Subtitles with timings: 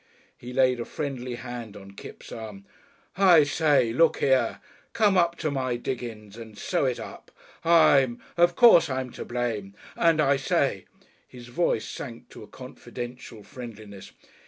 [0.35, 2.65] He laid a friendly hand on Kipps' arm.
[3.17, 4.59] "I say look here!
[4.93, 7.29] Come up to my diggings and sew it up.
[7.63, 8.19] I'm.
[8.35, 10.85] Of course I'm to blame, and I say"
[11.27, 14.11] his voice sank to a confidential friendliness.